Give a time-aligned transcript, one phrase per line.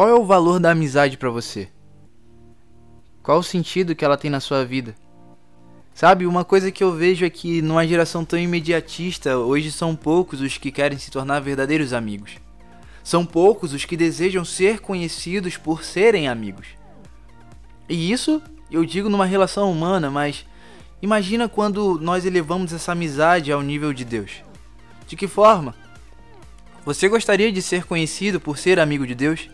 [0.00, 1.68] Qual é o valor da amizade para você?
[3.22, 4.96] Qual o sentido que ela tem na sua vida?
[5.92, 10.40] Sabe, uma coisa que eu vejo é que numa geração tão imediatista, hoje são poucos
[10.40, 12.38] os que querem se tornar verdadeiros amigos.
[13.04, 16.68] São poucos os que desejam ser conhecidos por serem amigos.
[17.86, 18.40] E isso
[18.70, 20.46] eu digo numa relação humana, mas
[21.02, 24.42] imagina quando nós elevamos essa amizade ao nível de Deus.
[25.06, 25.74] De que forma?
[26.86, 29.50] Você gostaria de ser conhecido por ser amigo de Deus?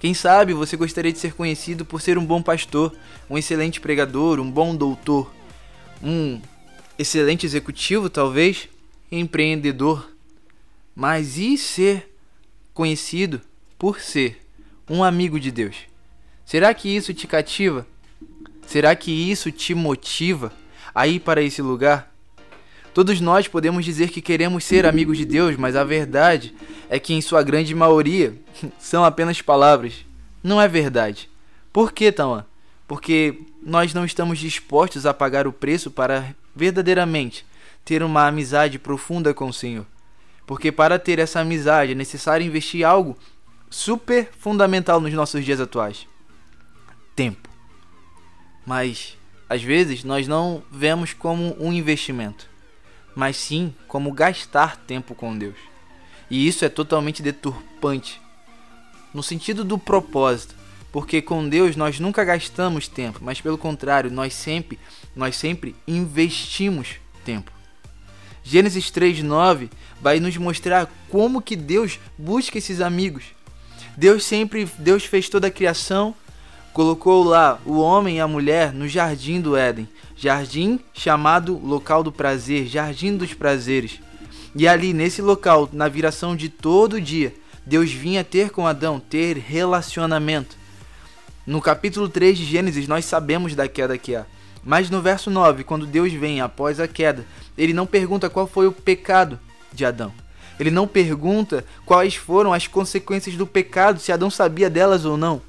[0.00, 2.96] Quem sabe você gostaria de ser conhecido por ser um bom pastor,
[3.28, 5.30] um excelente pregador, um bom doutor,
[6.02, 6.40] um
[6.98, 8.66] excelente executivo, talvez,
[9.12, 10.10] empreendedor.
[10.96, 12.16] Mas e ser
[12.72, 13.42] conhecido
[13.78, 14.40] por ser
[14.88, 15.76] um amigo de Deus?
[16.46, 17.86] Será que isso te cativa?
[18.66, 20.50] Será que isso te motiva
[20.94, 22.09] a ir para esse lugar?
[23.00, 26.54] Todos nós podemos dizer que queremos ser amigos de Deus, mas a verdade
[26.90, 28.34] é que, em sua grande maioria,
[28.78, 30.04] são apenas palavras.
[30.44, 31.30] Não é verdade.
[31.72, 32.44] Por que, Tauan?
[32.86, 37.46] Porque nós não estamos dispostos a pagar o preço para verdadeiramente
[37.86, 39.86] ter uma amizade profunda com o Senhor.
[40.46, 43.16] Porque para ter essa amizade é necessário investir algo
[43.70, 46.06] super fundamental nos nossos dias atuais:
[47.16, 47.48] tempo.
[48.66, 49.16] Mas
[49.48, 52.49] às vezes nós não vemos como um investimento
[53.20, 55.58] mas sim como gastar tempo com Deus.
[56.30, 58.18] E isso é totalmente deturpante
[59.12, 60.54] no sentido do propósito,
[60.90, 64.78] porque com Deus nós nunca gastamos tempo, mas pelo contrário, nós sempre,
[65.14, 67.52] nós sempre investimos tempo.
[68.42, 69.68] Gênesis 3:9
[70.00, 73.24] vai nos mostrar como que Deus busca esses amigos.
[73.98, 76.14] Deus sempre, Deus fez toda a criação,
[76.72, 79.88] colocou lá o homem e a mulher no jardim do Éden
[80.20, 84.00] jardim chamado local do prazer, jardim dos prazeres.
[84.54, 89.38] E ali nesse local, na viração de todo dia, Deus vinha ter com Adão, ter
[89.38, 90.56] relacionamento.
[91.46, 94.26] No capítulo 3 de Gênesis, nós sabemos da queda que há.
[94.62, 97.24] Mas no verso 9, quando Deus vem após a queda,
[97.56, 99.40] ele não pergunta qual foi o pecado
[99.72, 100.12] de Adão.
[100.58, 105.40] Ele não pergunta quais foram as consequências do pecado, se Adão sabia delas ou não.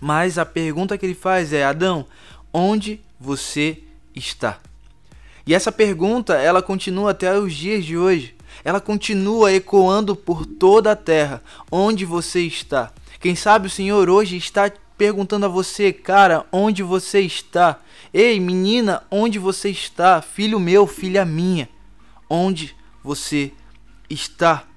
[0.00, 2.06] Mas a pergunta que ele faz é: Adão,
[2.52, 3.82] onde você
[4.14, 4.58] está?
[5.46, 8.34] E essa pergunta, ela continua até os dias de hoje.
[8.64, 11.42] Ela continua ecoando por toda a terra.
[11.70, 12.92] Onde você está?
[13.20, 17.80] Quem sabe o Senhor hoje está perguntando a você, cara, onde você está?
[18.12, 20.20] Ei, menina, onde você está?
[20.20, 21.68] Filho meu, filha minha,
[22.28, 23.52] onde você
[24.10, 24.67] está?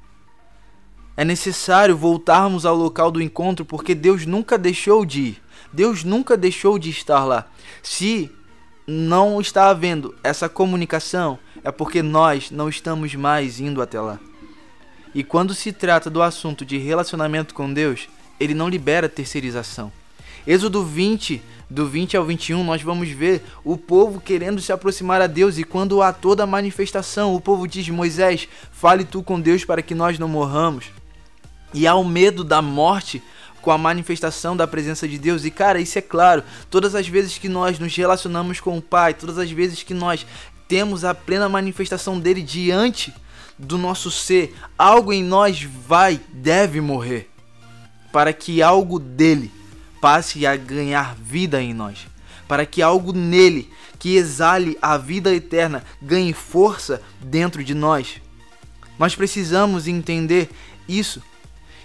[1.22, 5.42] É necessário voltarmos ao local do encontro porque Deus nunca deixou de ir.
[5.72, 7.46] Deus nunca deixou de estar lá.
[7.84, 8.32] Se
[8.88, 14.20] não está havendo essa comunicação, é porque nós não estamos mais indo até lá.
[15.14, 18.10] E quando se trata do assunto de relacionamento com Deus,
[18.40, 19.92] ele não libera terceirização.
[20.48, 21.40] Êxodo 20,
[21.70, 25.64] do 20 ao 21, nós vamos ver o povo querendo se aproximar a Deus e
[25.64, 29.94] quando há toda a manifestação, o povo diz: Moisés, fale tu com Deus para que
[29.94, 30.90] nós não morramos.
[31.74, 33.22] E há o medo da morte
[33.62, 35.46] com a manifestação da presença de Deus.
[35.46, 39.14] E cara, isso é claro, todas as vezes que nós nos relacionamos com o Pai,
[39.14, 40.26] todas as vezes que nós
[40.68, 43.14] temos a plena manifestação dele diante
[43.58, 47.30] do nosso ser, algo em nós vai, deve morrer,
[48.12, 49.52] para que algo dele
[50.02, 52.08] passe a ganhar vida em nós,
[52.48, 58.20] para que algo nele que exale a vida eterna ganhe força dentro de nós.
[58.98, 60.50] Nós precisamos entender
[60.88, 61.22] isso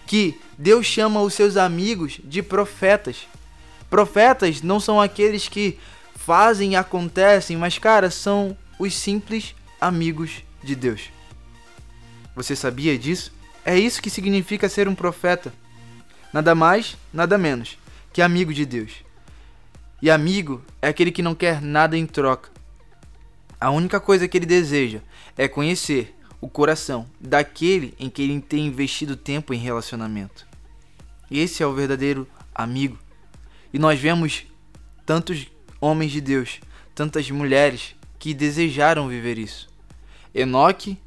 [0.07, 3.27] que Deus chama os seus amigos de profetas.
[3.91, 5.79] Profetas não são aqueles que
[6.15, 11.11] fazem e acontecem, mas cara, são os simples amigos de Deus.
[12.35, 13.33] Você sabia disso?
[13.65, 15.53] É isso que significa ser um profeta.
[16.33, 17.77] Nada mais, nada menos
[18.17, 19.05] que amigo de Deus.
[20.01, 22.49] E amigo é aquele que não quer nada em troca.
[23.61, 25.01] A única coisa que ele deseja
[25.37, 30.47] é conhecer o coração daquele em que ele tem investido tempo em relacionamento.
[31.31, 32.99] Esse é o verdadeiro amigo.
[33.73, 34.47] E nós vemos
[35.05, 35.47] tantos
[35.81, 36.61] homens de Deus,
[36.95, 39.69] tantas mulheres que desejaram viver isso.
[40.35, 40.99] Enoque,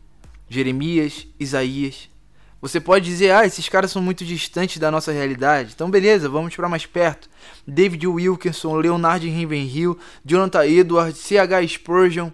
[0.49, 2.09] Jeremias, Isaías.
[2.61, 5.71] Você pode dizer, ah, esses caras são muito distantes da nossa realidade.
[5.73, 7.29] Então, beleza, vamos para mais perto.
[7.65, 11.65] David Wilkinson, Leonard Ravenhill, Jonathan Edwards, C.H.
[11.67, 12.31] Spurgeon.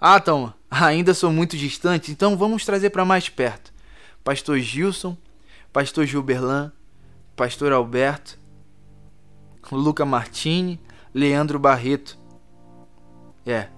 [0.00, 3.72] Ah, então, ainda sou muito distante, então vamos trazer para mais perto.
[4.22, 5.16] Pastor Gilson,
[5.72, 6.70] Pastor Gilberlan,
[7.34, 8.38] Pastor Alberto,
[9.72, 10.80] Luca Martini,
[11.12, 12.16] Leandro Barreto.
[13.44, 13.68] É,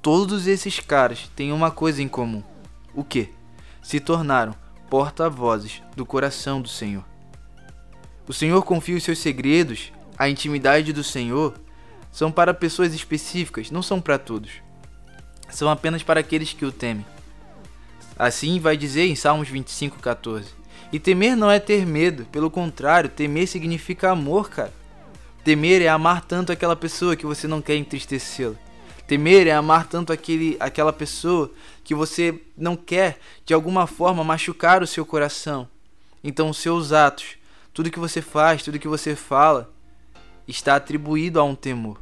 [0.00, 2.42] todos esses caras têm uma coisa em comum.
[2.94, 3.32] O que?
[3.82, 4.54] Se tornaram
[4.88, 7.04] porta-vozes do coração do Senhor.
[8.28, 11.54] O Senhor confia os seus segredos, a intimidade do Senhor,
[12.12, 14.67] são para pessoas específicas, não são para todos.
[15.50, 17.04] São apenas para aqueles que o temem.
[18.18, 20.46] Assim vai dizer em Salmos 25:14.
[20.92, 24.72] E temer não é ter medo, pelo contrário, temer significa amor, cara.
[25.44, 28.56] Temer é amar tanto aquela pessoa que você não quer entristecê-la.
[29.06, 31.50] Temer é amar tanto aquele, aquela pessoa
[31.82, 35.68] que você não quer de alguma forma machucar o seu coração.
[36.22, 37.38] Então, os seus atos,
[37.72, 39.72] tudo que você faz, tudo que você fala,
[40.46, 41.98] está atribuído a um temor.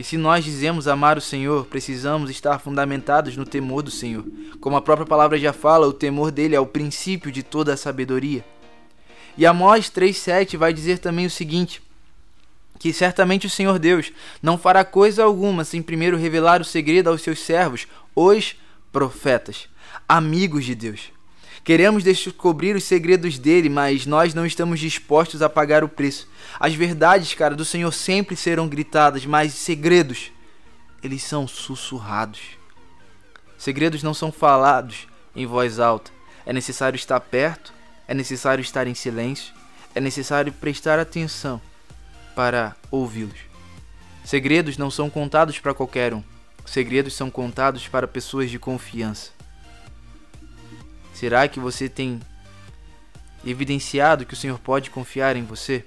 [0.00, 4.24] E se nós dizemos amar o Senhor, precisamos estar fundamentados no temor do Senhor.
[4.58, 7.76] Como a própria palavra já fala, o temor dele é o princípio de toda a
[7.76, 8.42] sabedoria.
[9.36, 11.82] E Amós 3,7 vai dizer também o seguinte:
[12.78, 14.10] que certamente o Senhor Deus
[14.42, 17.86] não fará coisa alguma sem primeiro revelar o segredo aos seus servos,
[18.16, 18.56] os
[18.90, 19.68] profetas,
[20.08, 21.12] amigos de Deus.
[21.62, 26.28] Queremos descobrir os segredos dele, mas nós não estamos dispostos a pagar o preço.
[26.58, 30.32] As verdades, cara, do Senhor sempre serão gritadas, mas segredos,
[31.02, 32.40] eles são sussurrados.
[33.58, 36.10] Segredos não são falados em voz alta.
[36.46, 37.74] É necessário estar perto,
[38.08, 39.52] é necessário estar em silêncio,
[39.94, 41.60] é necessário prestar atenção
[42.34, 43.38] para ouvi-los.
[44.24, 46.22] Segredos não são contados para qualquer um.
[46.64, 49.39] Segredos são contados para pessoas de confiança.
[51.20, 52.18] Será que você tem
[53.44, 55.84] evidenciado que o Senhor pode confiar em você,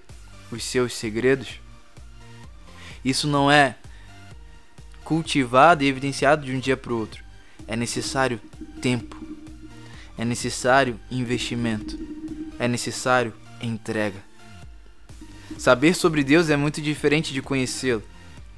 [0.52, 1.60] os seus segredos?
[3.04, 3.76] Isso não é
[5.04, 7.24] cultivado e evidenciado de um dia para o outro.
[7.68, 8.40] É necessário
[8.80, 9.20] tempo,
[10.20, 11.98] é necessário investimento,
[12.60, 14.24] é necessário entrega.
[15.58, 18.04] Saber sobre Deus é muito diferente de conhecê-lo.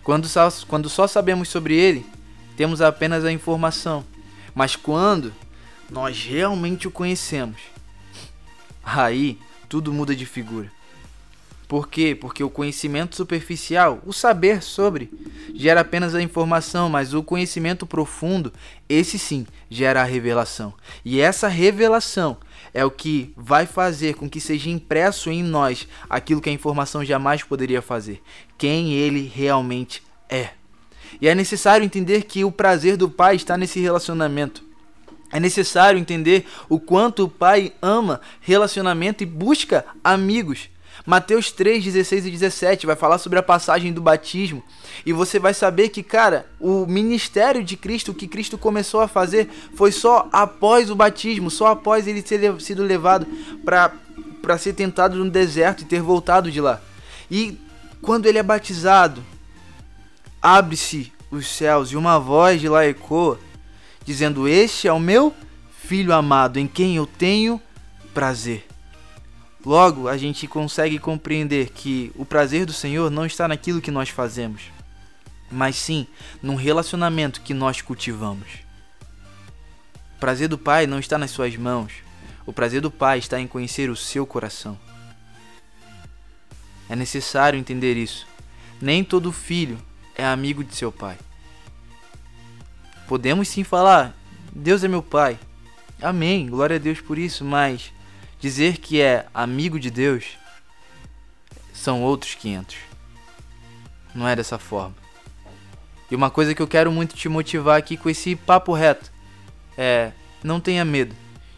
[0.04, 2.06] Quando só, quando só sabemos sobre Ele,
[2.58, 4.04] temos apenas a informação.
[4.54, 5.32] Mas quando
[5.90, 7.62] nós realmente o conhecemos,
[8.84, 9.40] aí
[9.70, 10.72] tudo muda de figura.
[11.68, 12.16] Por quê?
[12.20, 15.10] Porque o conhecimento superficial, o saber sobre,
[15.54, 18.54] gera apenas a informação, mas o conhecimento profundo,
[18.88, 20.74] esse sim, gera a revelação.
[21.04, 22.38] E essa revelação
[22.74, 27.06] é o que vai fazer com que seja impresso em nós aquilo que a informação
[27.06, 28.22] jamais poderia fazer:
[28.58, 30.50] quem ele realmente é.
[31.22, 34.65] E é necessário entender que o prazer do Pai está nesse relacionamento.
[35.32, 40.70] É necessário entender o quanto o pai ama relacionamento e busca amigos.
[41.06, 44.64] Mateus 3, 16 e 17 vai falar sobre a passagem do batismo.
[45.06, 49.08] E você vai saber que, cara, o ministério de Cristo, o que Cristo começou a
[49.08, 53.28] fazer, foi só após o batismo, só após ele ter sido levado
[53.64, 56.82] para ser tentado no deserto e ter voltado de lá.
[57.30, 57.60] E
[58.02, 59.24] quando ele é batizado,
[60.42, 63.40] abre-se os céus e uma voz de lá ecoa
[64.06, 65.36] dizendo: Este é o meu
[65.86, 67.62] filho amado, em quem eu tenho
[68.14, 68.66] prazer.
[69.66, 74.10] Logo, a gente consegue compreender que o prazer do Senhor não está naquilo que nós
[74.10, 74.62] fazemos,
[75.52, 76.08] mas sim
[76.42, 78.48] num relacionamento que nós cultivamos.
[80.16, 81.92] O prazer do Pai não está nas suas mãos,
[82.46, 84.78] o prazer do Pai está em conhecer o seu coração.
[86.88, 88.28] É necessário entender isso.
[88.80, 89.80] Nem todo filho
[90.16, 91.18] é amigo de seu pai.
[93.08, 94.16] Podemos sim falar,
[94.52, 95.40] Deus é meu Pai.
[96.02, 97.92] Amém, glória a Deus por isso, mas
[98.40, 100.38] dizer que é amigo de Deus
[101.74, 102.78] são outros 500.
[104.14, 104.96] Não é dessa forma.
[106.10, 109.12] E uma coisa que eu quero muito te motivar aqui com esse papo reto
[109.78, 110.12] é:
[110.44, 111.16] não tenha medo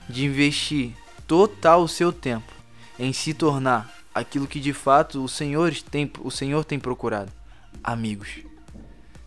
[0.10, 0.94] de investir
[1.25, 2.51] total o seu tempo
[2.98, 7.32] em se tornar aquilo que de fato o Senhor tem, o Senhor tem procurado,
[7.84, 8.39] amigos.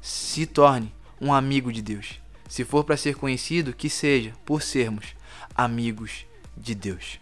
[0.00, 2.20] Se torne um amigo de Deus.
[2.48, 5.14] Se for para ser conhecido, que seja por sermos
[5.54, 7.20] amigos de Deus.